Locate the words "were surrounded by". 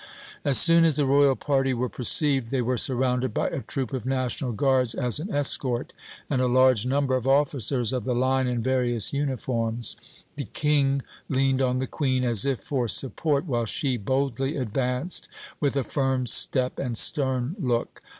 2.63-3.49